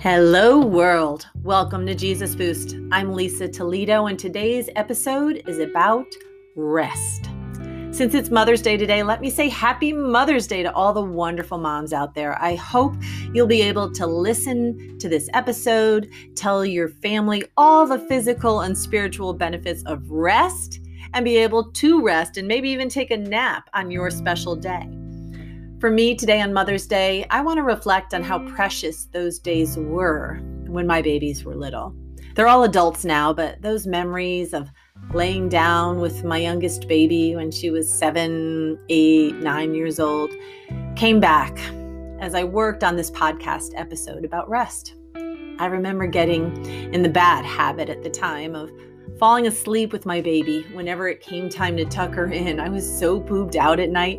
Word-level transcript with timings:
Hello, 0.00 0.58
world. 0.58 1.26
Welcome 1.42 1.86
to 1.86 1.94
Jesus 1.94 2.34
Boost. 2.34 2.74
I'm 2.90 3.12
Lisa 3.12 3.46
Toledo, 3.46 4.06
and 4.06 4.18
today's 4.18 4.70
episode 4.74 5.42
is 5.46 5.58
about 5.58 6.06
rest. 6.56 7.28
Since 7.90 8.14
it's 8.14 8.30
Mother's 8.30 8.62
Day 8.62 8.78
today, 8.78 9.02
let 9.02 9.20
me 9.20 9.28
say 9.28 9.50
happy 9.50 9.92
Mother's 9.92 10.46
Day 10.46 10.62
to 10.62 10.72
all 10.72 10.94
the 10.94 11.02
wonderful 11.02 11.58
moms 11.58 11.92
out 11.92 12.14
there. 12.14 12.42
I 12.42 12.54
hope 12.54 12.94
you'll 13.34 13.46
be 13.46 13.60
able 13.60 13.92
to 13.92 14.06
listen 14.06 14.98
to 15.00 15.08
this 15.10 15.28
episode, 15.34 16.08
tell 16.34 16.64
your 16.64 16.88
family 16.88 17.44
all 17.58 17.86
the 17.86 17.98
physical 17.98 18.60
and 18.60 18.78
spiritual 18.78 19.34
benefits 19.34 19.82
of 19.82 20.10
rest, 20.10 20.80
and 21.12 21.26
be 21.26 21.36
able 21.36 21.72
to 21.72 22.02
rest 22.02 22.38
and 22.38 22.48
maybe 22.48 22.70
even 22.70 22.88
take 22.88 23.10
a 23.10 23.18
nap 23.18 23.68
on 23.74 23.90
your 23.90 24.10
special 24.10 24.56
day. 24.56 24.88
For 25.80 25.90
me 25.90 26.14
today 26.14 26.42
on 26.42 26.52
Mother's 26.52 26.86
Day, 26.86 27.24
I 27.30 27.40
want 27.40 27.56
to 27.56 27.62
reflect 27.62 28.12
on 28.12 28.22
how 28.22 28.38
mm. 28.38 28.54
precious 28.54 29.06
those 29.06 29.38
days 29.38 29.78
were 29.78 30.38
when 30.66 30.86
my 30.86 31.00
babies 31.00 31.42
were 31.42 31.56
little. 31.56 31.94
They're 32.34 32.48
all 32.48 32.64
adults 32.64 33.02
now, 33.02 33.32
but 33.32 33.62
those 33.62 33.86
memories 33.86 34.52
of 34.52 34.68
laying 35.14 35.48
down 35.48 35.98
with 35.98 36.22
my 36.22 36.36
youngest 36.36 36.86
baby 36.86 37.34
when 37.34 37.50
she 37.50 37.70
was 37.70 37.90
seven, 37.90 38.78
eight, 38.90 39.36
nine 39.36 39.74
years 39.74 39.98
old 39.98 40.30
came 40.96 41.18
back 41.18 41.58
as 42.20 42.34
I 42.34 42.44
worked 42.44 42.84
on 42.84 42.96
this 42.96 43.10
podcast 43.10 43.70
episode 43.74 44.26
about 44.26 44.50
rest. 44.50 44.96
I 45.58 45.64
remember 45.64 46.06
getting 46.06 46.62
in 46.92 47.02
the 47.02 47.08
bad 47.08 47.46
habit 47.46 47.88
at 47.88 48.02
the 48.02 48.10
time 48.10 48.54
of 48.54 48.70
falling 49.20 49.46
asleep 49.46 49.92
with 49.92 50.06
my 50.06 50.18
baby 50.18 50.66
whenever 50.72 51.06
it 51.06 51.20
came 51.20 51.50
time 51.50 51.76
to 51.76 51.84
tuck 51.84 52.14
her 52.14 52.32
in. 52.32 52.58
I 52.58 52.70
was 52.70 52.98
so 52.98 53.20
pooped 53.20 53.54
out 53.54 53.78
at 53.78 53.90
night 53.90 54.18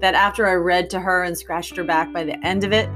that 0.00 0.14
after 0.14 0.48
I 0.48 0.54
read 0.54 0.88
to 0.90 1.00
her 1.00 1.22
and 1.22 1.36
scratched 1.36 1.76
her 1.76 1.84
back 1.84 2.14
by 2.14 2.24
the 2.24 2.42
end 2.44 2.64
of 2.64 2.72
it, 2.72 2.88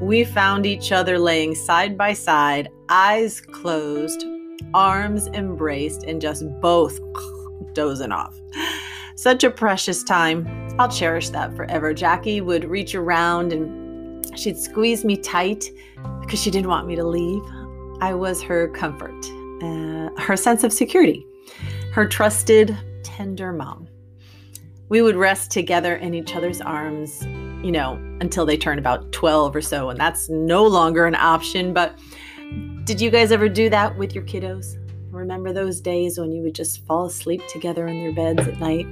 we 0.00 0.24
found 0.24 0.66
each 0.66 0.90
other 0.90 1.16
laying 1.16 1.54
side 1.54 1.96
by 1.96 2.12
side, 2.12 2.70
eyes 2.88 3.40
closed, 3.40 4.26
arms 4.74 5.28
embraced, 5.28 6.02
and 6.02 6.20
just 6.20 6.44
both 6.60 6.98
dozing 7.72 8.10
off. 8.10 8.34
Such 9.14 9.44
a 9.44 9.50
precious 9.50 10.02
time. 10.02 10.44
I'll 10.80 10.90
cherish 10.90 11.30
that 11.30 11.54
forever. 11.54 11.94
Jackie 11.94 12.40
would 12.40 12.64
reach 12.64 12.96
around 12.96 13.52
and 13.52 14.38
she'd 14.38 14.58
squeeze 14.58 15.04
me 15.04 15.16
tight 15.16 15.70
because 16.20 16.42
she 16.42 16.50
didn't 16.50 16.68
want 16.68 16.88
me 16.88 16.96
to 16.96 17.06
leave. 17.06 17.42
I 18.00 18.12
was 18.12 18.42
her 18.42 18.68
comfort 18.68 19.14
uh, 19.62 19.95
her 20.18 20.36
sense 20.36 20.64
of 20.64 20.72
security, 20.72 21.24
her 21.92 22.06
trusted, 22.06 22.76
tender 23.02 23.52
mom. 23.52 23.88
We 24.88 25.02
would 25.02 25.16
rest 25.16 25.50
together 25.50 25.96
in 25.96 26.14
each 26.14 26.36
other's 26.36 26.60
arms, 26.60 27.22
you 27.64 27.72
know, 27.72 27.94
until 28.20 28.46
they 28.46 28.56
turn 28.56 28.78
about 28.78 29.10
12 29.12 29.56
or 29.56 29.60
so, 29.60 29.90
and 29.90 29.98
that's 29.98 30.28
no 30.28 30.64
longer 30.64 31.06
an 31.06 31.14
option. 31.14 31.72
But 31.72 31.98
did 32.84 33.00
you 33.00 33.10
guys 33.10 33.32
ever 33.32 33.48
do 33.48 33.68
that 33.70 33.96
with 33.98 34.14
your 34.14 34.24
kiddos? 34.24 34.76
Remember 35.10 35.52
those 35.52 35.80
days 35.80 36.18
when 36.18 36.30
you 36.30 36.42
would 36.42 36.54
just 36.54 36.84
fall 36.86 37.06
asleep 37.06 37.42
together 37.48 37.86
in 37.88 37.98
their 38.00 38.12
beds 38.12 38.46
at 38.46 38.60
night? 38.60 38.86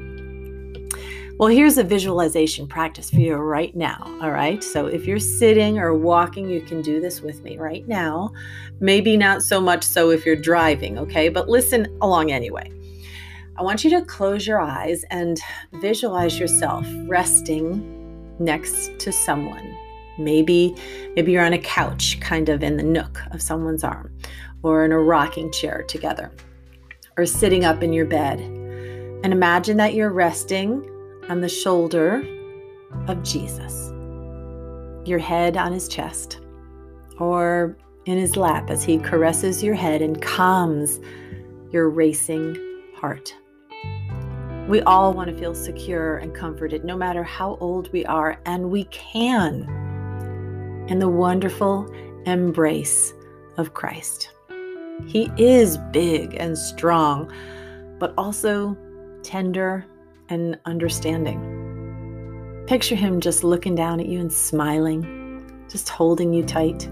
Well, 1.36 1.48
here's 1.48 1.78
a 1.78 1.82
visualization 1.82 2.68
practice 2.68 3.10
for 3.10 3.16
you 3.16 3.34
right 3.34 3.74
now. 3.74 3.98
All 4.22 4.30
right. 4.30 4.62
So 4.62 4.86
if 4.86 5.04
you're 5.04 5.18
sitting 5.18 5.80
or 5.80 5.92
walking, 5.92 6.48
you 6.48 6.60
can 6.60 6.80
do 6.80 7.00
this 7.00 7.22
with 7.22 7.42
me 7.42 7.58
right 7.58 7.86
now. 7.88 8.32
Maybe 8.78 9.16
not 9.16 9.42
so 9.42 9.60
much 9.60 9.82
so 9.82 10.10
if 10.10 10.24
you're 10.24 10.36
driving. 10.36 10.96
Okay. 10.96 11.28
But 11.28 11.48
listen 11.48 11.88
along 12.00 12.30
anyway. 12.30 12.70
I 13.56 13.62
want 13.62 13.82
you 13.82 13.90
to 13.90 14.02
close 14.02 14.46
your 14.46 14.60
eyes 14.60 15.05
and 15.10 15.40
visualize 15.80 16.38
yourself 16.38 16.86
resting 17.06 18.36
next 18.38 18.96
to 19.00 19.10
someone. 19.10 19.77
Maybe 20.18 20.77
maybe 21.16 21.32
you're 21.32 21.44
on 21.44 21.52
a 21.52 21.58
couch 21.58 22.20
kind 22.20 22.48
of 22.48 22.62
in 22.62 22.77
the 22.77 22.84
nook 22.84 23.20
of 23.32 23.42
someone's 23.42 23.82
arm 23.82 24.16
or 24.62 24.84
in 24.84 24.92
a 24.92 25.00
rocking 25.00 25.51
chair 25.51 25.83
together 25.89 26.30
or 27.16 27.27
sitting 27.27 27.64
up 27.64 27.83
in 27.83 27.92
your 27.92 28.06
bed. 28.06 28.39
And 28.39 29.33
imagine 29.33 29.78
that 29.78 29.95
you're 29.95 30.12
resting 30.12 30.89
on 31.29 31.40
the 31.40 31.48
shoulder 31.48 32.23
of 33.08 33.23
Jesus, 33.23 33.92
your 35.07 35.18
head 35.18 35.57
on 35.57 35.73
his 35.73 35.89
chest, 35.89 36.40
or 37.18 37.77
in 38.07 38.18
his 38.18 38.36
lap 38.36 38.70
as 38.70 38.85
he 38.85 38.98
caresses 38.98 39.63
your 39.63 39.74
head 39.74 40.02
and 40.02 40.20
calms 40.20 41.01
your 41.70 41.89
racing 41.89 42.57
heart. 42.96 43.34
We 44.68 44.80
all 44.83 45.13
want 45.13 45.30
to 45.30 45.36
feel 45.36 45.55
secure 45.55 46.17
and 46.18 46.34
comforted, 46.34 46.84
no 46.84 46.96
matter 46.96 47.23
how 47.23 47.57
old 47.61 47.92
we 47.92 48.05
are, 48.07 48.39
and 48.46 48.70
we 48.70 48.84
can 48.84 49.64
in 50.89 50.98
the 50.98 51.08
wonderful 51.08 51.90
embrace 52.27 53.13
of 53.57 53.74
Christ. 53.74 54.30
He 55.07 55.30
is 55.36 55.79
big 55.92 56.34
and 56.39 56.57
strong, 56.57 57.33
but 57.98 58.14
also 58.17 58.77
tender 59.23 59.86
and 60.29 60.58
understanding. 60.64 62.64
Picture 62.67 62.95
him 62.95 63.20
just 63.20 63.45
looking 63.45 63.74
down 63.74 64.01
at 64.01 64.07
you 64.07 64.20
and 64.20 64.33
smiling, 64.33 65.64
just 65.68 65.89
holding 65.89 66.33
you 66.33 66.42
tight. 66.42 66.89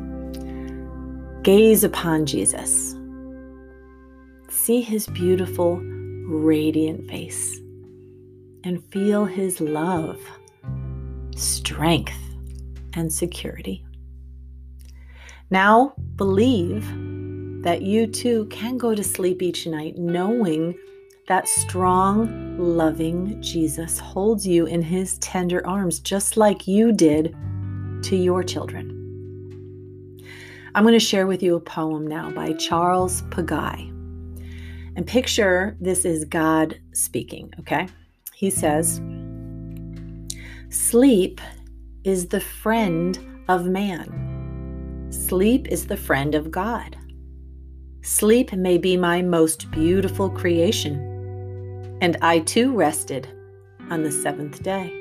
Gaze 1.43 1.83
upon 1.83 2.27
Jesus. 2.27 2.95
See 4.49 4.81
his 4.81 5.07
beautiful, 5.09 5.81
radiant 6.27 7.09
face 7.09 7.59
and 8.65 8.85
feel 8.93 9.25
his 9.25 9.61
love, 9.61 10.21
strength, 11.35 12.19
and 12.95 13.13
security. 13.13 13.85
Now 15.51 15.95
believe 16.17 16.87
that 17.63 17.83
you 17.83 18.07
too 18.07 18.47
can 18.47 18.79
go 18.79 18.95
to 18.95 19.05
sleep 19.05 19.43
each 19.43 19.67
night 19.67 19.97
knowing 19.97 20.75
that 21.29 21.47
strong, 21.47 22.59
loving 22.59 23.41
Jesus 23.41 23.99
holds 23.99 24.47
you 24.47 24.67
in 24.67 24.83
his 24.83 25.19
tender 25.19 25.65
arms, 25.67 26.01
just 26.01 26.37
like 26.37 26.67
you 26.67 26.93
did 26.93 27.37
to 28.03 28.17
your 28.17 28.43
children. 28.43 28.99
I'm 30.75 30.83
going 30.83 30.95
to 30.95 31.01
share 31.01 31.27
with 31.27 31.43
you 31.43 31.55
a 31.55 31.61
poem 31.61 32.07
now 32.07 32.31
by 32.31 32.55
Charles 32.55 33.23
Péguy. 33.23 33.91
And 34.97 35.07
picture 35.07 35.77
this 35.81 36.05
is 36.05 36.25
God 36.25 36.79
speaking, 36.93 37.53
okay? 37.61 37.89
He 38.35 38.51
says, 38.51 39.01
Sleep 40.71 41.41
is 42.05 42.29
the 42.29 42.41
friend 42.41 43.45
of 43.49 43.67
man. 43.67 45.09
Sleep 45.11 45.69
is 45.69 45.87
the 45.87 45.97
friend 45.97 46.35
of 46.35 46.51
God. 46.51 46.97
Sleep 48.03 48.53
may 48.53 48.77
be 48.77 48.97
my 48.97 49.23
most 49.23 49.71
beautiful 49.71 50.29
creation 50.29 51.12
and 52.03 52.17
I 52.21 52.41
too 52.41 52.73
rested 52.73 53.29
on 53.89 54.03
the 54.03 54.11
seventh 54.11 54.61
day. 54.65 54.93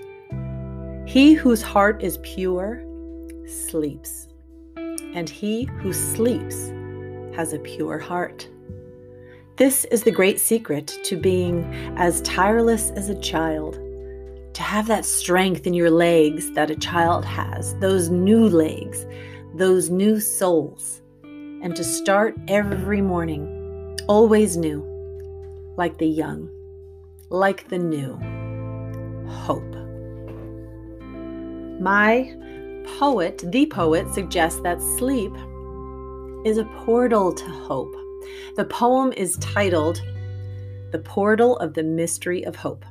He 1.08 1.34
whose 1.34 1.64
heart 1.64 2.04
is 2.04 2.20
pure 2.22 2.84
sleeps, 3.48 4.28
and 4.78 5.28
he 5.28 5.64
who 5.64 5.94
sleeps 5.94 6.70
has 7.36 7.54
a 7.54 7.60
pure 7.60 7.98
heart. 7.98 8.48
This 9.58 9.84
is 9.86 10.04
the 10.04 10.12
great 10.12 10.40
secret 10.40 10.96
to 11.06 11.18
being 11.18 11.66
as 11.98 12.22
tireless 12.22 12.92
as 12.92 13.10
a 13.10 13.20
child, 13.20 13.80
to 14.54 14.62
have 14.62 14.86
that 14.86 15.04
strength 15.04 15.66
in 15.66 15.74
your 15.74 15.90
legs 15.90 16.52
that 16.52 16.70
a 16.70 16.76
child 16.76 17.26
has, 17.26 17.74
those 17.80 18.10
new 18.10 18.48
legs, 18.48 19.08
those 19.56 19.90
new 19.90 20.20
souls, 20.20 21.02
and 21.24 21.76
to 21.76 21.84
start 21.84 22.36
every 22.48 23.02
morning, 23.02 23.98
always 24.08 24.56
new, 24.56 24.84
like 25.78 25.98
the 25.98 26.08
young 26.08 26.48
like 27.32 27.70
the 27.70 27.78
new 27.78 28.18
hope. 29.26 29.76
My 31.80 32.36
poet, 33.00 33.42
the 33.46 33.66
poet, 33.68 34.14
suggests 34.14 34.60
that 34.62 34.82
sleep 34.98 35.34
is 36.46 36.58
a 36.58 36.66
portal 36.84 37.34
to 37.34 37.46
hope. 37.46 37.96
The 38.58 38.66
poem 38.66 39.14
is 39.16 39.38
titled 39.38 40.02
The 40.92 41.00
Portal 41.00 41.56
of 41.58 41.74
the 41.74 41.84
Mystery 41.84 42.44
of 42.44 42.58
Hope. 42.58 42.84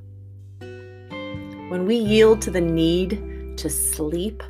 When 0.60 1.84
we 1.84 1.96
yield 1.96 2.40
to 2.42 2.50
the 2.50 2.62
need 2.62 3.58
to 3.58 3.68
sleep, 3.68 4.42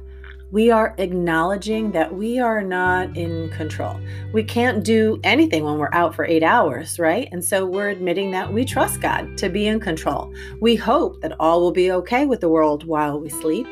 we 0.53 0.71
are 0.71 0.95
acknowledging 0.99 1.93
that 1.93 2.13
we 2.13 2.41
are 2.41 2.63
not 2.63 3.17
in 3.17 3.51
control. 3.51 4.01
We 4.33 4.43
can't 4.43 4.85
do 4.85 5.21
anything 5.23 5.65
when 5.65 5.79
we're 5.79 5.93
out 5.93 6.15
for 6.15 6.25
eight 6.25 6.43
hours, 6.43 6.99
right? 6.99 7.29
And 7.31 7.45
so 7.45 7.65
we're 7.65 7.91
admitting 7.91 8.33
that 8.33 8.53
we 8.53 8.65
trust 8.65 9.01
God 9.01 9.39
to 9.39 9.49
be 9.49 9.69
in 9.69 9.79
control. 9.79 10.35
We 10.61 10.75
hope 10.75 11.21
that 11.21 11.39
all 11.39 11.61
will 11.61 11.71
be 11.71 11.93
okay 11.93 12.27
with 12.27 12.41
the 12.41 12.49
world 12.49 12.85
while 12.85 13.21
we 13.21 13.29
sleep. 13.29 13.67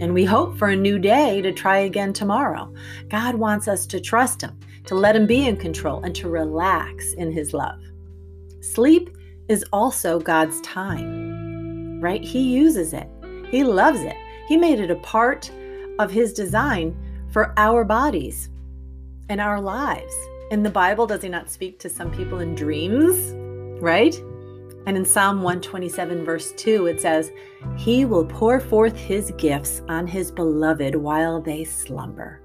And 0.00 0.12
we 0.12 0.24
hope 0.24 0.58
for 0.58 0.68
a 0.68 0.76
new 0.76 0.98
day 0.98 1.40
to 1.42 1.52
try 1.52 1.78
again 1.78 2.12
tomorrow. 2.12 2.74
God 3.08 3.36
wants 3.36 3.68
us 3.68 3.86
to 3.86 4.00
trust 4.00 4.42
Him, 4.42 4.58
to 4.86 4.96
let 4.96 5.14
Him 5.14 5.28
be 5.28 5.46
in 5.46 5.56
control, 5.56 6.02
and 6.02 6.14
to 6.16 6.28
relax 6.28 7.12
in 7.12 7.30
His 7.30 7.54
love. 7.54 7.78
Sleep 8.60 9.16
is 9.48 9.64
also 9.72 10.18
God's 10.18 10.60
time, 10.62 12.00
right? 12.00 12.24
He 12.24 12.40
uses 12.40 12.92
it, 12.92 13.08
He 13.48 13.62
loves 13.62 14.00
it. 14.00 14.16
He 14.48 14.56
made 14.56 14.80
it 14.80 14.90
a 14.90 14.96
part 14.96 15.50
of 15.98 16.10
His 16.10 16.32
design 16.32 16.96
for 17.32 17.52
our 17.56 17.84
bodies. 17.84 18.48
and 19.30 19.40
our 19.40 19.58
lives. 19.58 20.14
In 20.50 20.62
the 20.62 20.70
Bible, 20.70 21.06
does 21.06 21.22
he 21.22 21.30
not 21.30 21.48
speak 21.50 21.78
to 21.78 21.88
some 21.88 22.10
people 22.10 22.40
in 22.40 22.54
dreams? 22.54 23.32
Right? 23.82 24.14
And 24.86 24.98
in 24.98 25.04
Psalm 25.04 25.42
127, 25.42 26.24
verse 26.24 26.52
2, 26.52 26.86
it 26.86 27.00
says, 27.00 27.32
He 27.76 28.04
will 28.04 28.26
pour 28.26 28.60
forth 28.60 28.96
his 28.96 29.32
gifts 29.38 29.80
on 29.88 30.06
his 30.06 30.30
beloved 30.30 30.94
while 30.94 31.40
they 31.40 31.64
slumber. 31.64 32.42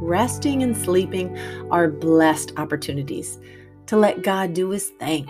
Resting 0.00 0.64
and 0.64 0.76
sleeping 0.76 1.38
are 1.70 1.88
blessed 1.88 2.52
opportunities 2.56 3.38
to 3.86 3.96
let 3.96 4.22
God 4.22 4.52
do 4.52 4.70
his 4.70 4.88
thing. 4.88 5.28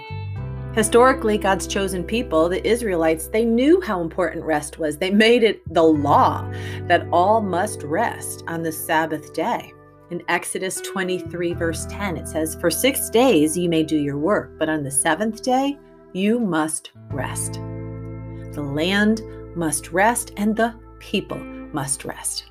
Historically, 0.75 1.37
God's 1.37 1.67
chosen 1.67 2.05
people, 2.05 2.49
the 2.49 2.65
Israelites, 2.67 3.27
they 3.27 3.45
knew 3.45 3.81
how 3.81 4.01
important 4.01 4.45
rest 4.45 4.79
was. 4.79 4.97
They 4.97 5.11
made 5.11 5.43
it 5.43 5.63
the 5.75 5.83
law 5.83 6.49
that 6.87 7.09
all 7.13 7.41
must 7.41 7.83
rest 7.83 8.45
on 8.47 8.63
the 8.63 8.71
Sabbath 8.71 9.33
day. 9.33 9.73
In 10.11 10.23
Exodus 10.29 10.81
23, 10.81 11.55
verse 11.55 11.87
10, 11.87 12.17
it 12.19 12.29
says, 12.29 12.57
For 12.61 12.71
six 12.71 13.11
days 13.11 13.57
you 13.57 13.69
may 13.69 13.83
do 13.83 13.97
your 13.97 14.17
work, 14.17 14.53
but 14.59 14.69
on 14.69 14.85
the 14.85 14.91
seventh 14.93 15.43
day 15.43 15.77
you 16.13 16.39
must 16.39 16.93
rest. 17.11 17.55
The 17.55 18.63
land 18.63 19.23
must 19.57 19.91
rest, 19.91 20.33
and 20.37 20.55
the 20.55 20.75
people 21.01 21.39
must 21.39 22.05
rest. 22.05 22.45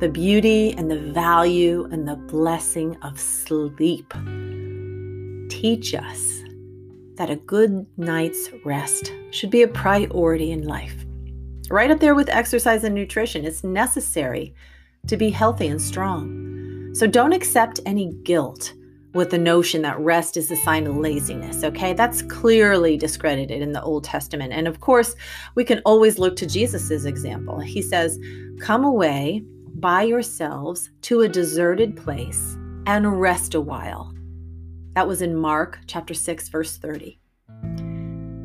The 0.00 0.10
beauty 0.12 0.72
and 0.72 0.90
the 0.90 1.12
value 1.12 1.88
and 1.92 2.06
the 2.06 2.16
blessing 2.16 2.96
of 3.02 3.18
sleep 3.18 4.12
teach 5.48 5.94
us 5.94 6.37
that 7.18 7.30
a 7.30 7.36
good 7.36 7.86
night's 7.96 8.48
rest 8.64 9.12
should 9.30 9.50
be 9.50 9.62
a 9.62 9.68
priority 9.68 10.50
in 10.52 10.62
life. 10.62 11.04
Right 11.68 11.90
up 11.90 12.00
there 12.00 12.14
with 12.14 12.30
exercise 12.30 12.84
and 12.84 12.94
nutrition, 12.94 13.44
it's 13.44 13.62
necessary 13.62 14.54
to 15.08 15.16
be 15.16 15.28
healthy 15.28 15.66
and 15.66 15.82
strong. 15.82 16.94
So 16.94 17.06
don't 17.06 17.32
accept 17.32 17.80
any 17.84 18.12
guilt 18.22 18.72
with 19.14 19.30
the 19.30 19.38
notion 19.38 19.82
that 19.82 19.98
rest 19.98 20.36
is 20.36 20.50
a 20.50 20.56
sign 20.56 20.86
of 20.86 20.96
laziness, 20.96 21.64
okay? 21.64 21.92
That's 21.92 22.22
clearly 22.22 22.96
discredited 22.96 23.62
in 23.62 23.72
the 23.72 23.82
Old 23.82 24.04
Testament. 24.04 24.52
And 24.52 24.68
of 24.68 24.80
course, 24.80 25.16
we 25.54 25.64
can 25.64 25.80
always 25.84 26.18
look 26.18 26.36
to 26.36 26.46
Jesus' 26.46 27.04
example. 27.04 27.58
He 27.58 27.82
says, 27.82 28.18
Come 28.60 28.84
away 28.84 29.42
by 29.74 30.02
yourselves 30.02 30.90
to 31.02 31.22
a 31.22 31.28
deserted 31.28 31.96
place 31.96 32.56
and 32.86 33.20
rest 33.20 33.54
a 33.54 33.60
while. 33.60 34.14
That 34.98 35.06
was 35.06 35.22
in 35.22 35.36
Mark 35.36 35.78
chapter 35.86 36.12
6, 36.12 36.48
verse 36.48 36.76
30. 36.76 37.20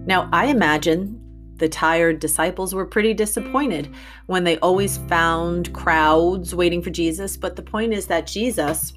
Now, 0.06 0.30
I 0.32 0.46
imagine 0.46 1.20
the 1.56 1.68
tired 1.68 2.20
disciples 2.20 2.76
were 2.76 2.86
pretty 2.86 3.16
disappointed 3.16 3.92
when 4.28 4.44
they 4.44 4.60
always 4.60 5.00
found 5.10 5.74
crowds 5.74 6.54
waiting 6.54 6.84
for 6.84 6.92
Jesus. 6.92 7.38
But 7.38 7.56
the 7.56 7.64
point 7.64 7.92
is 7.92 8.06
that 8.06 8.28
Jesus 8.28 8.94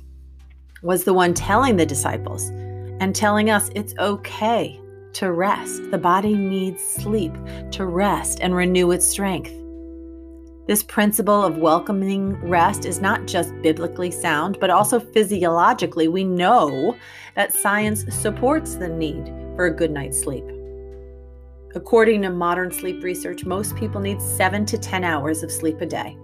was 0.82 1.05
the 1.05 1.14
one 1.14 1.32
telling 1.32 1.76
the 1.76 1.87
disciples 1.87 2.50
and 3.00 3.17
telling 3.17 3.49
us 3.49 3.70
it's 3.75 3.94
okay 3.99 4.79
to 5.14 5.32
rest. 5.32 5.91
The 5.91 5.97
body 5.97 6.35
needs 6.35 6.85
sleep 6.85 7.32
to 7.70 7.87
rest 7.87 8.41
and 8.43 8.55
renew 8.55 8.91
its 8.91 9.06
strength. 9.06 9.55
This 10.66 10.82
principle 10.82 11.44
of 11.44 11.58
welcoming 11.58 12.34
rest 12.40 12.86
is 12.86 13.00
not 13.00 13.26
just 13.26 13.54
biblically 13.62 14.10
sound, 14.10 14.58
but 14.60 14.68
also 14.68 14.98
physiologically. 14.98 16.08
We 16.08 16.24
know 16.24 16.96
that 17.36 17.52
science 17.52 18.04
supports 18.12 18.74
the 18.74 18.88
need 18.88 19.26
for 19.54 19.66
a 19.66 19.74
good 19.74 19.92
night's 19.92 20.20
sleep. 20.20 20.44
According 21.76 22.22
to 22.22 22.30
modern 22.30 22.72
sleep 22.72 23.04
research, 23.04 23.44
most 23.44 23.76
people 23.76 24.00
need 24.00 24.20
7 24.20 24.66
to 24.66 24.76
10 24.76 25.04
hours 25.04 25.44
of 25.44 25.52
sleep 25.52 25.80
a 25.80 25.86
day. 25.86 26.16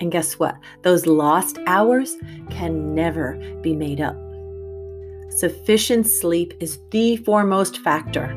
And 0.00 0.10
guess 0.10 0.38
what? 0.38 0.56
Those 0.82 1.06
lost 1.06 1.58
hours 1.68 2.16
can 2.50 2.92
never 2.92 3.34
be 3.62 3.74
made 3.74 4.00
up. 4.00 4.16
Sufficient 5.30 6.08
sleep 6.08 6.54
is 6.60 6.80
the 6.90 7.18
foremost 7.18 7.78
factor 7.78 8.30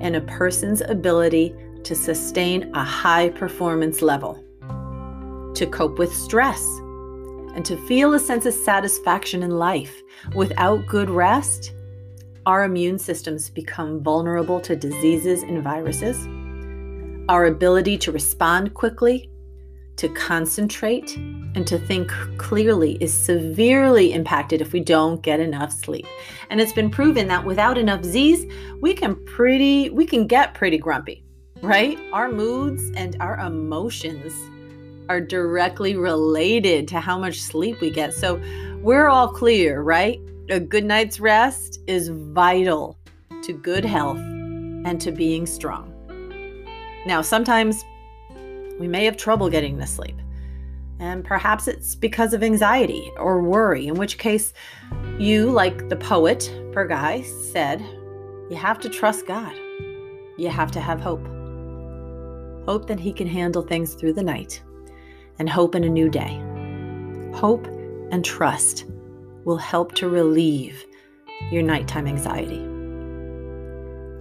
in 0.00 0.16
a 0.16 0.20
person's 0.22 0.80
ability 0.80 1.54
to 1.84 1.94
sustain 1.94 2.74
a 2.74 2.82
high 2.82 3.28
performance 3.28 4.02
level, 4.02 4.42
to 5.60 5.66
cope 5.66 5.98
with 5.98 6.10
stress, 6.14 6.64
and 7.54 7.66
to 7.66 7.76
feel 7.86 8.14
a 8.14 8.18
sense 8.18 8.46
of 8.46 8.54
satisfaction 8.54 9.42
in 9.42 9.50
life. 9.50 10.02
Without 10.34 10.86
good 10.86 11.10
rest, 11.10 11.74
our 12.46 12.64
immune 12.64 12.98
systems 12.98 13.50
become 13.50 14.02
vulnerable 14.02 14.58
to 14.62 14.74
diseases 14.74 15.42
and 15.42 15.62
viruses. 15.62 16.26
Our 17.28 17.44
ability 17.44 17.98
to 17.98 18.10
respond 18.10 18.72
quickly 18.72 19.30
to 19.96 20.08
concentrate 20.08 21.14
and 21.54 21.66
to 21.66 21.78
think 21.78 22.10
clearly 22.38 22.92
is 23.02 23.12
severely 23.12 24.14
impacted 24.14 24.62
if 24.62 24.72
we 24.72 24.80
don't 24.80 25.22
get 25.22 25.40
enough 25.40 25.74
sleep. 25.74 26.06
And 26.48 26.58
it's 26.58 26.72
been 26.72 26.90
proven 26.90 27.28
that 27.28 27.44
without 27.44 27.76
enough 27.76 28.02
Z's, 28.02 28.50
we 28.80 28.94
can 28.94 29.22
pretty 29.26 29.90
we 29.90 30.06
can 30.06 30.26
get 30.26 30.54
pretty 30.54 30.78
grumpy, 30.78 31.22
right? 31.60 31.98
Our 32.14 32.32
moods 32.32 32.82
and 32.96 33.14
our 33.20 33.38
emotions 33.40 34.32
are 35.10 35.20
directly 35.20 35.96
related 35.96 36.86
to 36.86 37.00
how 37.00 37.18
much 37.18 37.40
sleep 37.40 37.80
we 37.80 37.90
get. 37.90 38.14
So 38.14 38.40
we're 38.80 39.08
all 39.08 39.26
clear, 39.26 39.82
right? 39.82 40.20
A 40.50 40.60
good 40.60 40.84
night's 40.84 41.18
rest 41.18 41.80
is 41.88 42.10
vital 42.10 42.96
to 43.42 43.52
good 43.52 43.84
health 43.84 44.18
and 44.18 45.00
to 45.00 45.10
being 45.10 45.46
strong. 45.46 45.92
Now, 47.06 47.22
sometimes 47.22 47.84
we 48.78 48.86
may 48.86 49.04
have 49.04 49.16
trouble 49.16 49.50
getting 49.50 49.80
to 49.80 49.86
sleep. 49.86 50.14
And 51.00 51.24
perhaps 51.24 51.66
it's 51.66 51.96
because 51.96 52.32
of 52.32 52.44
anxiety 52.44 53.10
or 53.16 53.42
worry, 53.42 53.88
in 53.88 53.94
which 53.94 54.16
case, 54.16 54.52
you, 55.18 55.50
like 55.50 55.88
the 55.88 55.96
poet, 55.96 56.52
Péguy, 56.70 57.24
said, 57.50 57.80
you 58.48 58.54
have 58.54 58.78
to 58.78 58.88
trust 58.88 59.26
God. 59.26 59.56
You 60.38 60.50
have 60.50 60.70
to 60.70 60.80
have 60.80 61.00
hope. 61.00 61.26
Hope 62.64 62.86
that 62.86 63.00
He 63.00 63.12
can 63.12 63.26
handle 63.26 63.62
things 63.62 63.94
through 63.94 64.12
the 64.12 64.22
night, 64.22 64.62
and 65.40 65.48
hope 65.48 65.74
in 65.74 65.82
a 65.82 65.88
new 65.88 66.08
day. 66.08 66.40
Hope 67.34 67.66
and 68.12 68.24
trust 68.24 68.84
will 69.44 69.56
help 69.56 69.94
to 69.94 70.08
relieve 70.08 70.84
your 71.50 71.62
nighttime 71.62 72.06
anxiety. 72.06 72.60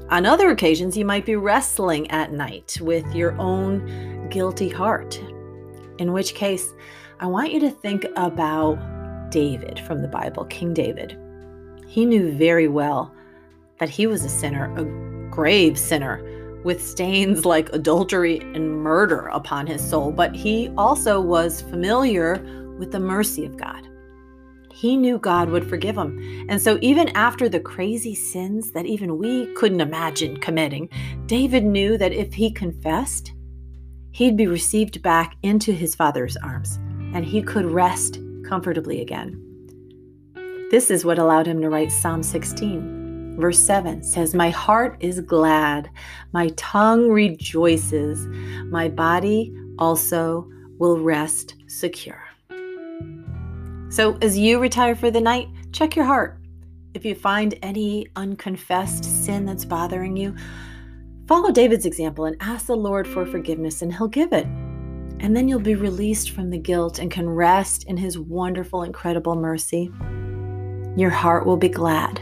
On 0.10 0.26
other 0.26 0.50
occasions, 0.50 0.98
you 0.98 1.04
might 1.04 1.26
be 1.26 1.36
wrestling 1.36 2.10
at 2.10 2.32
night 2.32 2.80
with 2.82 3.14
your 3.14 3.38
own 3.38 4.30
guilty 4.30 4.70
heart, 4.70 5.22
in 6.00 6.14
which 6.14 6.34
case, 6.34 6.74
I 7.20 7.28
want 7.28 7.52
you 7.52 7.60
to 7.60 7.70
think 7.70 8.06
about 8.16 8.80
David 9.30 9.80
from 9.82 10.02
the 10.02 10.08
Bible, 10.08 10.46
King 10.46 10.74
David. 10.74 11.18
He 11.86 12.06
knew 12.06 12.32
very 12.32 12.70
well 12.70 13.14
that 13.80 13.90
he 13.90 14.08
was 14.08 14.24
a 14.24 14.30
sinner, 14.30 14.74
a 14.78 15.30
grave 15.30 15.78
sinner, 15.78 16.24
with 16.64 16.86
stains 16.86 17.46
like 17.46 17.72
adultery 17.74 18.40
and 18.40 18.84
murder 18.84 19.28
upon 19.28 19.68
his 19.68 19.88
soul, 19.88 20.12
but 20.12 20.36
he 20.36 20.70
also 20.78 21.20
was 21.22 21.62
familiar 21.62 22.44
with 22.78 22.92
the 22.92 23.00
mercy 23.00 23.46
of 23.46 23.58
God 23.58 23.90
he 24.80 24.96
knew 24.96 25.20
God 25.20 25.50
would 25.50 25.68
forgive 25.68 25.98
him. 25.98 26.46
And 26.48 26.62
so, 26.62 26.80
even 26.82 27.10
after 27.10 27.50
the 27.50 27.60
crazy 27.60 28.16
sins 28.16 28.72
that 28.72 28.86
even 28.86 29.18
we 29.18 29.54
couldn't 29.56 29.82
imagine 29.82 30.38
committing, 30.38 30.88
David 31.26 31.66
knew 31.66 31.98
that 31.98 32.14
if 32.14 32.34
he 32.34 32.50
confessed, 32.50 33.34
he'd 34.12 34.38
be 34.38 34.48
received 34.48 35.02
back 35.02 35.36
into 35.44 35.74
his 35.74 35.96
father's 35.96 36.38
arms 36.38 36.78
and 37.14 37.26
he 37.26 37.42
could 37.42 37.66
rest 37.66 38.20
comfortably 38.48 39.02
again. 39.02 39.36
This 40.72 40.90
is 40.90 41.04
what 41.04 41.20
allowed 41.20 41.48
him 41.48 41.60
to 41.60 41.70
write 41.70 41.92
Psalm 41.92 42.24
16. 42.24 42.99
Verse 43.40 43.60
7 43.60 44.04
says, 44.04 44.36
My 44.36 44.50
heart 44.50 44.98
is 45.00 45.22
glad, 45.22 45.90
my 46.34 46.50
tongue 46.58 47.10
rejoices, 47.10 48.28
my 48.66 48.90
body 48.90 49.56
also 49.80 50.46
will 50.78 51.00
rest 51.00 51.56
secure. 51.68 52.22
So, 53.90 54.18
as 54.22 54.38
you 54.38 54.60
retire 54.60 54.94
for 54.94 55.10
the 55.10 55.22
night, 55.22 55.48
check 55.72 55.96
your 55.96 56.04
heart. 56.04 56.38
If 56.94 57.06
you 57.06 57.16
find 57.16 57.58
any 57.64 58.08
unconfessed 58.18 59.06
sin 59.06 59.46
that's 59.46 59.64
bothering 59.64 60.18
you, 60.18 60.36
follow 61.26 61.52
David's 61.52 61.86
example 61.86 62.26
and 62.26 62.36
ask 62.42 62.66
the 62.66 62.76
Lord 62.76 63.08
for 63.08 63.26
forgiveness, 63.26 63.82
and 63.82 63.96
He'll 63.96 64.10
give 64.10 64.34
it. 64.34 64.46
And 65.22 65.36
then 65.36 65.48
you'll 65.48 65.60
be 65.60 65.76
released 65.76 66.32
from 66.32 66.50
the 66.50 66.58
guilt 66.58 67.00
and 67.00 67.10
can 67.10 67.30
rest 67.30 67.86
in 67.86 67.96
His 67.96 68.20
wonderful, 68.20 68.84
incredible 68.84 69.36
mercy. 69.36 69.90
Your 70.98 71.10
heart 71.10 71.46
will 71.46 71.58
be 71.58 71.70
glad, 71.70 72.20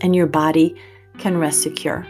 and 0.00 0.14
your 0.14 0.26
body 0.26 0.74
can 1.18 1.38
rest 1.38 1.62
secure. 1.62 2.06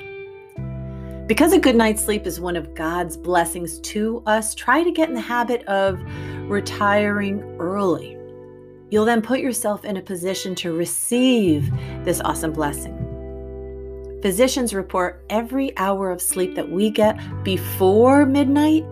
Because 1.26 1.52
a 1.52 1.59
good 1.59 1.76
night's 1.76 2.05
sleep 2.05 2.26
is 2.26 2.40
one 2.40 2.57
of 2.57 2.75
God's 2.75 3.16
blessings 3.16 3.81
to 3.81 4.23
us, 4.26 4.55
try 4.55 4.83
to 4.83 4.93
get 4.93 5.09
in 5.09 5.14
the 5.14 5.21
habit 5.21 5.64
of 5.66 6.00
retiring 6.49 7.43
early 7.59 8.16
You'll 8.88 9.05
then 9.05 9.21
put 9.21 9.40
yourself 9.40 9.85
in 9.85 9.97
a 9.97 10.02
position 10.02 10.55
to 10.57 10.73
receive 10.73 11.71
this 12.05 12.21
awesome 12.21 12.52
blessing. 12.52 13.02
Physicians 14.23 14.73
report 14.73 15.25
every 15.28 15.76
hour 15.76 16.11
of 16.11 16.23
sleep 16.23 16.55
that 16.55 16.71
we 16.71 16.90
get 16.90 17.19
before 17.43 18.25
midnight 18.25 18.85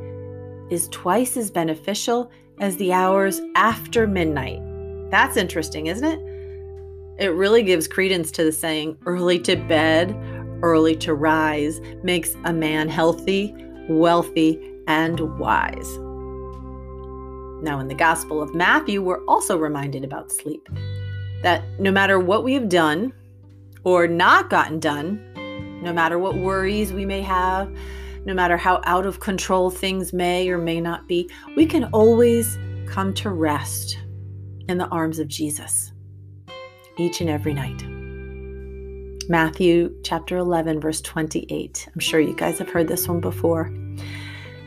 is 0.68 0.88
twice 0.88 1.36
as 1.36 1.50
beneficial 1.50 2.30
as 2.60 2.76
the 2.76 2.92
hours 2.92 3.40
after 3.54 4.06
midnight 4.06 4.60
That's 5.10 5.36
interesting, 5.36 5.86
isn't 5.86 6.04
it? 6.04 6.33
It 7.16 7.28
really 7.28 7.62
gives 7.62 7.86
credence 7.86 8.32
to 8.32 8.44
the 8.44 8.50
saying 8.50 8.98
early 9.06 9.38
to 9.40 9.54
bed, 9.54 10.16
early 10.62 10.96
to 10.96 11.14
rise 11.14 11.80
makes 12.02 12.34
a 12.44 12.52
man 12.52 12.88
healthy, 12.88 13.54
wealthy, 13.88 14.58
and 14.88 15.38
wise. 15.38 15.96
Now, 17.62 17.78
in 17.78 17.86
the 17.86 17.94
Gospel 17.94 18.42
of 18.42 18.52
Matthew, 18.52 19.00
we're 19.00 19.24
also 19.26 19.56
reminded 19.56 20.02
about 20.02 20.32
sleep. 20.32 20.68
That 21.42 21.62
no 21.78 21.92
matter 21.92 22.18
what 22.18 22.42
we 22.42 22.52
have 22.54 22.68
done 22.68 23.12
or 23.84 24.08
not 24.08 24.50
gotten 24.50 24.80
done, 24.80 25.22
no 25.82 25.92
matter 25.92 26.18
what 26.18 26.36
worries 26.36 26.92
we 26.92 27.06
may 27.06 27.22
have, 27.22 27.72
no 28.24 28.34
matter 28.34 28.56
how 28.56 28.80
out 28.84 29.06
of 29.06 29.20
control 29.20 29.70
things 29.70 30.12
may 30.12 30.48
or 30.48 30.58
may 30.58 30.80
not 30.80 31.06
be, 31.06 31.30
we 31.56 31.64
can 31.64 31.84
always 31.92 32.58
come 32.86 33.14
to 33.14 33.30
rest 33.30 33.98
in 34.68 34.78
the 34.78 34.88
arms 34.88 35.20
of 35.20 35.28
Jesus 35.28 35.93
each 36.96 37.20
and 37.20 37.30
every 37.30 37.54
night. 37.54 37.84
Matthew 39.28 39.94
chapter 40.02 40.36
11, 40.36 40.80
verse 40.80 41.00
28. 41.00 41.88
I'm 41.92 42.00
sure 42.00 42.20
you 42.20 42.34
guys 42.34 42.58
have 42.58 42.68
heard 42.68 42.88
this 42.88 43.08
one 43.08 43.20
before. 43.20 43.72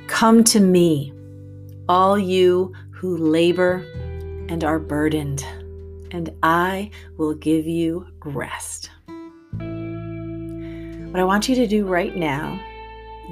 Come 0.07 0.43
to 0.46 0.60
me, 0.60 1.13
all 1.88 2.17
you 2.17 2.74
who 2.91 3.17
labor 3.17 3.86
and 4.50 4.63
are 4.63 4.79
burdened, 4.79 5.46
and 6.12 6.31
I 6.41 6.89
will 7.17 7.36
give 7.36 7.67
you 7.67 8.07
rest. 8.24 8.89
What 11.12 11.19
I 11.19 11.24
want 11.24 11.48
you 11.48 11.55
to 11.55 11.67
do 11.67 11.86
right 11.86 12.15
now 12.15 12.60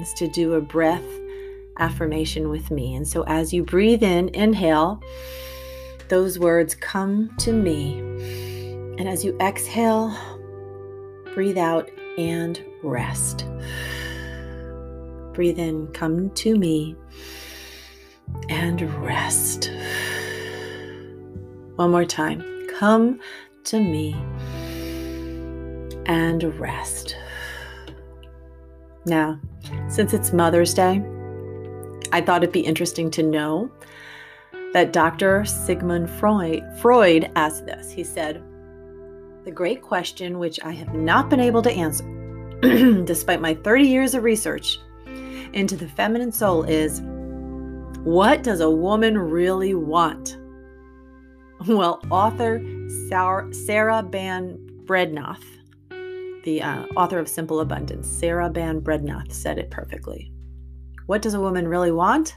is 0.00 0.12
to 0.14 0.28
do 0.28 0.54
a 0.54 0.60
breath 0.60 1.04
affirmation 1.78 2.48
with 2.48 2.70
me. 2.70 2.94
And 2.94 3.06
so 3.06 3.22
as 3.24 3.52
you 3.52 3.62
breathe 3.64 4.02
in, 4.02 4.28
inhale, 4.30 5.02
those 6.08 6.38
words 6.38 6.74
come 6.74 7.34
to 7.38 7.52
me. 7.52 8.45
And 8.98 9.08
as 9.08 9.24
you 9.24 9.36
exhale, 9.40 10.16
breathe 11.34 11.58
out 11.58 11.90
and 12.16 12.62
rest. 12.82 13.46
Breathe 15.32 15.58
in, 15.58 15.88
come 15.88 16.30
to 16.30 16.56
me 16.56 16.96
and 18.48 18.80
rest. 19.04 19.70
One 21.76 21.90
more 21.90 22.06
time. 22.06 22.42
Come 22.78 23.20
to 23.64 23.80
me 23.80 24.14
and 26.06 26.42
rest. 26.58 27.16
Now, 29.04 29.38
since 29.88 30.14
it's 30.14 30.32
Mother's 30.32 30.72
Day, 30.72 31.04
I 32.12 32.20
thought 32.22 32.42
it'd 32.42 32.52
be 32.52 32.60
interesting 32.60 33.10
to 33.12 33.22
know 33.22 33.70
that 34.72 34.92
Dr. 34.92 35.44
Sigmund 35.44 36.08
Freud, 36.08 36.62
Freud 36.80 37.30
asked 37.36 37.66
this. 37.66 37.90
He 37.90 38.04
said, 38.04 38.42
The 39.46 39.52
great 39.52 39.80
question, 39.80 40.40
which 40.40 40.58
I 40.64 40.72
have 40.72 40.92
not 40.92 41.30
been 41.30 41.38
able 41.38 41.62
to 41.62 41.70
answer, 41.70 42.02
despite 43.04 43.40
my 43.40 43.54
30 43.54 43.84
years 43.84 44.14
of 44.14 44.24
research 44.24 44.80
into 45.52 45.76
the 45.76 45.86
feminine 45.86 46.32
soul, 46.32 46.64
is 46.64 47.00
what 48.02 48.42
does 48.42 48.58
a 48.58 48.68
woman 48.68 49.16
really 49.16 49.72
want? 49.72 50.36
Well, 51.68 52.00
author 52.10 52.60
Sarah 53.52 54.02
Ban 54.02 54.58
Breathnach, 54.84 55.40
the 56.42 56.60
uh, 56.60 56.86
author 56.96 57.20
of 57.20 57.28
Simple 57.28 57.60
Abundance, 57.60 58.08
Sarah 58.08 58.50
Ban 58.50 58.80
Breathnach 58.80 59.32
said 59.32 59.58
it 59.58 59.70
perfectly. 59.70 60.32
What 61.06 61.22
does 61.22 61.34
a 61.34 61.40
woman 61.40 61.68
really 61.68 61.92
want? 61.92 62.36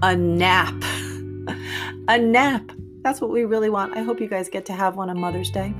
A 0.00 0.16
nap. 0.16 0.72
a 2.08 2.18
nap. 2.18 2.72
That's 3.02 3.20
what 3.20 3.30
we 3.30 3.44
really 3.44 3.68
want. 3.68 3.94
I 3.94 4.00
hope 4.00 4.22
you 4.22 4.26
guys 4.26 4.48
get 4.48 4.64
to 4.64 4.72
have 4.72 4.96
one 4.96 5.10
on 5.10 5.20
Mother's 5.20 5.50
Day. 5.50 5.74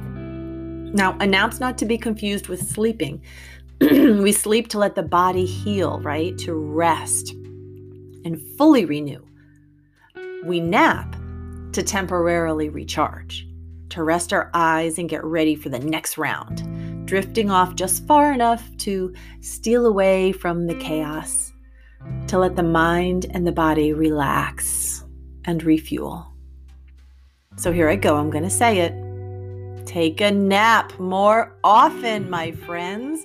Now, 0.95 1.13
nap's 1.15 1.59
not 1.59 1.77
to 1.79 1.87
be 1.87 1.99
confused 1.99 2.47
with 2.47 2.71
sleeping. 2.71 3.21
we 3.81 4.31
sleep 4.31 4.69
to 4.69 4.79
let 4.79 4.95
the 4.95 5.03
body 5.03 5.45
heal, 5.45 6.01
right? 6.01 6.39
To 6.39 6.55
rest 6.55 7.33
and 8.25 8.41
fully 8.57 8.85
renew. 8.85 9.27
We 10.45 10.61
nap 10.61 11.17
to 11.73 11.83
temporarily 11.83 12.69
recharge, 12.69 13.45
to 13.89 14.05
rest 14.05 14.33
our 14.33 14.53
eyes 14.55 14.97
and 14.97 15.09
get 15.09 15.25
ready 15.25 15.57
for 15.57 15.69
the 15.69 15.81
next 15.81 16.17
round, 16.17 17.07
drifting 17.09 17.51
off 17.51 17.75
just 17.75 18.07
far 18.07 18.33
enough 18.33 18.65
to 18.79 19.13
steal 19.41 19.87
away 19.87 20.31
from 20.31 20.69
the 20.69 20.77
chaos, 20.77 21.53
to 22.29 22.39
let 22.39 22.55
the 22.55 22.63
mind 22.63 23.27
and 23.31 23.45
the 23.45 23.53
body 23.53 23.93
relax 23.93 25.05
and 25.45 25.65
refuel. 25.65 26.33
So 27.57 27.73
here 27.73 27.89
I 27.89 27.97
go, 27.97 28.15
I'm 28.15 28.31
going 28.31 28.45
to 28.45 28.51
say 28.51 28.79
it. 28.79 29.04
Take 29.95 30.21
a 30.21 30.33
nap 30.33 30.99
more 30.99 31.57
often, 31.63 32.29
my 32.29 32.51
friends. 32.51 33.25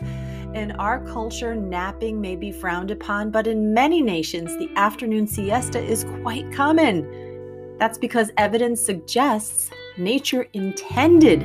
In 0.53 0.71
our 0.77 1.03
culture, 1.03 1.55
napping 1.55 2.21
may 2.21 2.35
be 2.35 2.51
frowned 2.51 2.91
upon, 2.91 3.31
but 3.31 3.47
in 3.47 3.73
many 3.73 4.03
nations, 4.03 4.55
the 4.59 4.69
afternoon 4.75 5.25
siesta 5.25 5.79
is 5.79 6.05
quite 6.21 6.53
common. 6.53 7.75
That's 7.79 7.97
because 7.97 8.29
evidence 8.38 8.79
suggests 8.79 9.71
nature 9.97 10.47
intended 10.53 11.41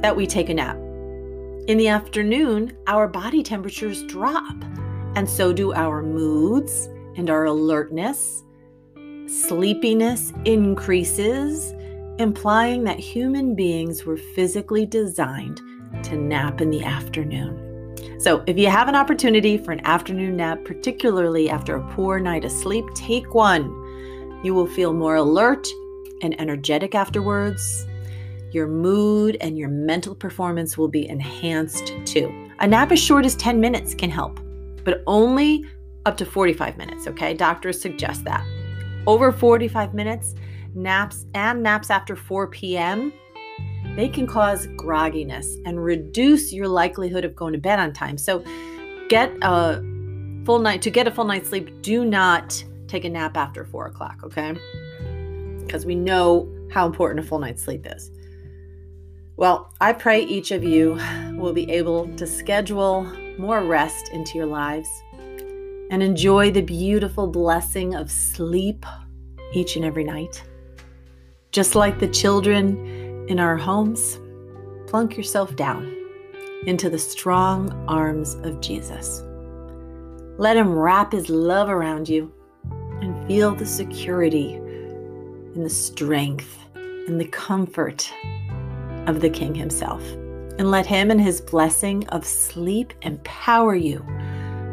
that 0.00 0.16
we 0.16 0.26
take 0.26 0.48
a 0.48 0.54
nap. 0.54 0.78
In 1.66 1.76
the 1.76 1.88
afternoon, 1.88 2.74
our 2.86 3.06
body 3.06 3.42
temperatures 3.42 4.02
drop, 4.04 4.56
and 5.16 5.28
so 5.28 5.52
do 5.52 5.74
our 5.74 6.02
moods 6.02 6.88
and 7.18 7.28
our 7.28 7.44
alertness. 7.44 8.42
Sleepiness 9.26 10.32
increases, 10.46 11.74
implying 12.18 12.84
that 12.84 12.98
human 12.98 13.54
beings 13.54 14.04
were 14.04 14.16
physically 14.16 14.86
designed 14.86 15.60
to 16.04 16.16
nap 16.16 16.60
in 16.60 16.70
the 16.70 16.84
afternoon. 16.84 17.68
So, 18.18 18.42
if 18.46 18.56
you 18.56 18.68
have 18.68 18.88
an 18.88 18.94
opportunity 18.94 19.58
for 19.58 19.72
an 19.72 19.84
afternoon 19.84 20.36
nap, 20.36 20.64
particularly 20.64 21.50
after 21.50 21.76
a 21.76 21.88
poor 21.92 22.20
night 22.20 22.44
of 22.44 22.52
sleep, 22.52 22.84
take 22.94 23.34
one. 23.34 23.64
You 24.44 24.54
will 24.54 24.66
feel 24.66 24.92
more 24.92 25.16
alert 25.16 25.66
and 26.22 26.40
energetic 26.40 26.94
afterwards. 26.94 27.86
Your 28.52 28.68
mood 28.68 29.36
and 29.40 29.58
your 29.58 29.68
mental 29.68 30.14
performance 30.14 30.78
will 30.78 30.88
be 30.88 31.08
enhanced 31.08 31.94
too. 32.04 32.32
A 32.60 32.66
nap 32.66 32.92
as 32.92 33.00
short 33.00 33.24
as 33.24 33.34
10 33.36 33.60
minutes 33.60 33.94
can 33.94 34.10
help, 34.10 34.38
but 34.84 35.02
only 35.06 35.64
up 36.06 36.16
to 36.18 36.26
45 36.26 36.76
minutes, 36.76 37.06
okay? 37.06 37.34
Doctors 37.34 37.80
suggest 37.80 38.24
that. 38.24 38.46
Over 39.06 39.32
45 39.32 39.94
minutes, 39.94 40.34
naps 40.74 41.26
and 41.34 41.62
naps 41.62 41.90
after 41.90 42.16
4 42.16 42.46
p.m 42.48 43.12
they 43.96 44.08
can 44.08 44.26
cause 44.26 44.66
grogginess 44.68 45.60
and 45.66 45.82
reduce 45.82 46.52
your 46.52 46.66
likelihood 46.66 47.24
of 47.24 47.36
going 47.36 47.52
to 47.52 47.58
bed 47.58 47.78
on 47.78 47.92
time. 47.92 48.16
So, 48.16 48.42
get 49.08 49.30
a 49.42 49.82
full 50.46 50.58
night 50.60 50.82
to 50.82 50.90
get 50.90 51.06
a 51.06 51.10
full 51.10 51.24
night's 51.24 51.50
sleep. 51.50 51.82
Do 51.82 52.04
not 52.04 52.64
take 52.88 53.04
a 53.04 53.10
nap 53.10 53.36
after 53.36 53.64
four 53.64 53.86
o'clock, 53.86 54.20
okay? 54.24 54.56
Because 55.60 55.84
we 55.84 55.94
know 55.94 56.48
how 56.70 56.86
important 56.86 57.24
a 57.24 57.28
full 57.28 57.38
night's 57.38 57.62
sleep 57.62 57.86
is. 57.86 58.10
Well, 59.36 59.74
I 59.80 59.92
pray 59.92 60.22
each 60.22 60.52
of 60.52 60.64
you 60.64 60.98
will 61.32 61.52
be 61.52 61.70
able 61.70 62.08
to 62.16 62.26
schedule 62.26 63.04
more 63.38 63.64
rest 63.64 64.08
into 64.12 64.38
your 64.38 64.46
lives 64.46 64.88
and 65.90 66.02
enjoy 66.02 66.50
the 66.50 66.62
beautiful 66.62 67.26
blessing 67.26 67.94
of 67.94 68.10
sleep 68.10 68.86
each 69.52 69.76
and 69.76 69.84
every 69.84 70.04
night. 70.04 70.42
Just 71.52 71.74
like 71.74 71.98
the 71.98 72.08
children 72.08 73.26
in 73.28 73.38
our 73.38 73.58
homes, 73.58 74.18
plunk 74.86 75.18
yourself 75.18 75.54
down 75.54 75.94
into 76.66 76.88
the 76.88 76.98
strong 76.98 77.70
arms 77.86 78.36
of 78.36 78.62
Jesus. 78.62 79.22
Let 80.38 80.56
Him 80.56 80.72
wrap 80.72 81.12
His 81.12 81.28
love 81.28 81.68
around 81.68 82.08
you 82.08 82.32
and 83.02 83.26
feel 83.28 83.54
the 83.54 83.66
security 83.66 84.54
and 84.54 85.62
the 85.62 85.68
strength 85.68 86.58
and 86.74 87.20
the 87.20 87.28
comfort 87.28 88.10
of 89.06 89.20
the 89.20 89.28
King 89.28 89.54
Himself. 89.54 90.02
And 90.58 90.70
let 90.70 90.86
Him 90.86 91.10
and 91.10 91.20
His 91.20 91.42
blessing 91.42 92.08
of 92.08 92.24
sleep 92.24 92.94
empower 93.02 93.74
you 93.74 93.98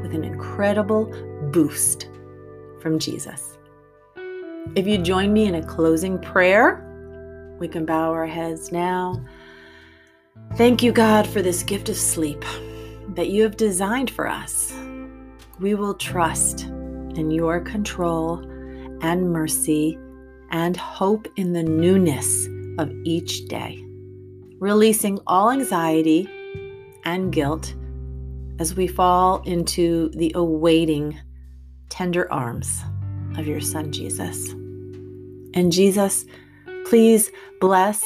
with 0.02 0.14
an 0.14 0.24
incredible 0.24 1.08
boost 1.52 2.08
from 2.80 3.00
Jesus. 3.00 3.59
If 4.76 4.86
you 4.86 4.98
join 5.00 5.34
me 5.34 5.46
in 5.46 5.56
a 5.56 5.64
closing 5.64 6.20
prayer, 6.20 6.86
we 7.60 7.68
can 7.68 7.86
bow 7.86 8.12
our 8.12 8.28
heads 8.28 8.72
now. 8.72 9.24
Thank 10.56 10.84
you, 10.84 10.92
God, 10.92 11.28
for 11.28 11.42
this 11.42 11.64
gift 11.64 11.90
of 11.90 11.98
sleep 11.98 12.46
that 13.16 13.30
you 13.30 13.44
have 13.44 13.58
designed 13.58 14.12
for 14.12 14.28
us. 14.28 14.74
We 15.60 15.76
will 15.76 15.96
trust 15.96 16.64
in 16.64 17.32
your 17.32 17.60
control 17.60 18.40
and 19.02 19.32
mercy 19.32 19.98
and 20.52 20.78
hope 20.78 21.28
in 21.36 21.54
the 21.54 21.64
newness 21.64 22.48
of 22.78 22.92
each 23.04 23.48
day, 23.48 23.84
releasing 24.60 25.20
all 25.28 25.52
anxiety 25.52 26.30
and 27.06 27.34
guilt 27.34 27.74
as 28.60 28.76
we 28.76 28.88
fall 28.88 29.42
into 29.44 30.10
the 30.10 30.32
awaiting 30.36 31.20
tender 31.90 32.32
arms 32.32 32.84
of 33.38 33.48
your 33.48 33.62
Son, 33.62 33.92
Jesus. 33.92 34.50
And 35.54 35.72
Jesus, 35.72 36.26
Please 36.90 37.30
bless 37.62 38.04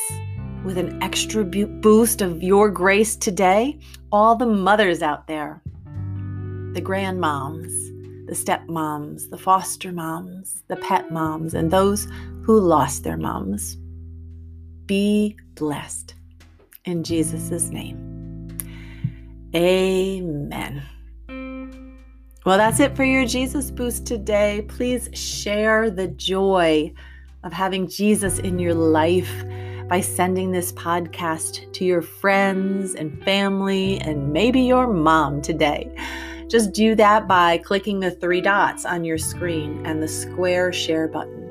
with 0.65 0.77
an 0.77 1.01
extra 1.01 1.46
boost 1.46 2.22
of 2.22 2.44
your 2.44 2.70
grace 2.70 3.15
today 3.15 3.80
all 4.12 4.36
the 4.36 4.46
mothers 4.46 5.01
out 5.01 5.25
there, 5.25 5.62
the 6.74 6.82
grandmoms, 6.82 7.72
the 8.27 8.34
stepmoms, 8.34 9.30
the 9.30 9.38
foster 9.38 9.94
moms, 9.94 10.63
the 10.68 10.75
pet 10.75 11.12
moms, 11.12 11.53
and 11.53 11.72
those 11.72 12.10
who 12.42 12.60
lost 12.60 13.06
their 13.06 13.15
moms. 13.15 13.77
Be 14.86 15.38
blessed 15.56 16.15
in 16.84 17.06
Jesus' 17.06 17.70
name. 17.70 18.50
Amen. 19.56 20.84
Well, 22.45 22.57
that's 22.57 22.81
it 22.81 22.93
for 22.93 23.05
your 23.05 23.25
Jesus 23.25 23.71
Boost 23.71 24.05
today. 24.05 24.65
Please 24.67 25.09
share 25.13 25.89
the 25.89 26.09
joy 26.09 26.93
of 27.45 27.53
having 27.53 27.88
Jesus 27.88 28.38
in 28.39 28.59
your 28.59 28.73
life 28.73 29.31
by 29.88 30.01
sending 30.01 30.51
this 30.51 30.73
podcast 30.73 31.71
to 31.71 31.85
your 31.85 32.01
friends 32.01 32.95
and 32.95 33.23
family 33.23 33.97
and 34.01 34.33
maybe 34.33 34.59
your 34.59 34.88
mom 34.88 35.41
today. 35.41 35.89
Just 36.50 36.73
do 36.73 36.95
that 36.95 37.29
by 37.29 37.59
clicking 37.59 38.01
the 38.01 38.12
three 38.12 38.41
dots 38.41 38.83
on 38.85 39.05
your 39.05 39.17
screen 39.17 39.85
and 39.85 40.03
the 40.03 40.07
square 40.09 40.73
share 40.73 41.07
button. 41.07 41.50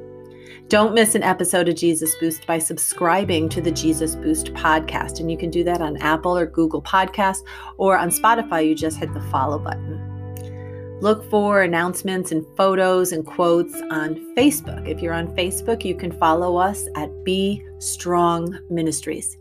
Don't 0.69 0.95
miss 0.95 1.15
an 1.15 1.23
episode 1.23 1.71
of 1.71 1.75
Jesus 1.75 2.15
Boost 2.17 2.47
by 2.47 2.59
subscribing 2.59 3.49
to 3.49 3.63
the 3.63 3.73
Jesus 3.73 4.15
Boost 4.17 4.53
podcast. 4.53 5.21
And 5.21 5.31
you 5.31 5.39
can 5.39 5.49
do 5.49 5.65
that 5.65 5.81
on 5.81 5.97
Apple 5.99 6.37
or 6.37 6.45
Google 6.45 6.83
Podcasts, 6.83 7.43
or 7.79 7.97
on 7.97 8.11
Spotify, 8.11 8.69
you 8.69 8.75
just 8.75 8.99
hit 8.99 9.13
the 9.15 9.23
follow 9.23 9.59
button. 9.59 10.12
Look 11.03 11.29
for 11.29 11.63
announcements 11.63 12.31
and 12.31 12.47
photos 12.57 13.11
and 13.11 13.27
quotes 13.27 13.75
on 13.91 14.37
Facebook. 14.37 14.87
If 14.87 15.03
you're 15.03 15.13
on 15.13 15.35
Facebook, 15.35 15.85
you 15.85 15.97
can 15.97 16.13
follow 16.13 16.57
us 16.57 16.87
at 16.95 17.25
Be 17.25 17.61
Strong 17.81 18.57
Ministries. 18.71 19.37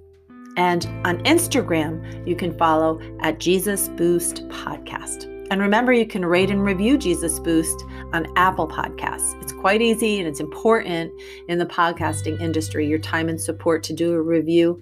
And 0.58 0.88
on 1.06 1.24
Instagram, 1.24 2.27
you 2.27 2.36
can 2.36 2.58
follow 2.58 3.00
at 3.20 3.39
Jesus 3.39 3.89
Boost 3.89 4.48
Podcast. 4.48 5.25
And 5.51 5.62
remember, 5.62 5.94
you 5.94 6.08
can 6.08 6.25
rate 6.25 6.50
and 6.50 6.63
review 6.63 6.98
Jesus 6.98 7.38
Boost 7.38 7.86
on 8.12 8.25
Apple 8.38 8.68
Podcasts. 8.68 9.39
It's 9.44 9.53
quite 9.53 9.84
easy 9.84 10.18
and 10.18 10.27
it's 10.27 10.39
important 10.39 11.13
in 11.48 11.60
the 11.60 11.68
podcasting 11.68 12.41
industry. 12.41 12.88
Your 12.88 12.98
time 12.98 13.30
and 13.30 13.39
support 13.39 13.84
to 13.84 13.94
do 13.94 14.13
a 14.13 14.22
review 14.22 14.82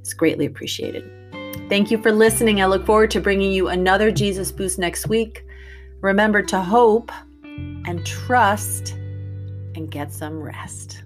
is 0.00 0.14
greatly 0.14 0.46
appreciated. 0.46 1.10
Thank 1.68 1.90
you 1.90 2.00
for 2.00 2.12
listening. 2.12 2.62
I 2.62 2.66
look 2.66 2.86
forward 2.86 3.10
to 3.10 3.20
bringing 3.20 3.50
you 3.50 3.66
another 3.66 4.12
Jesus 4.12 4.52
Boost 4.52 4.78
next 4.78 5.08
week. 5.08 5.44
Remember 6.00 6.42
to 6.42 6.60
hope 6.60 7.12
and 7.44 8.04
trust 8.06 8.92
and 8.92 9.90
get 9.90 10.12
some 10.12 10.40
rest. 10.40 11.02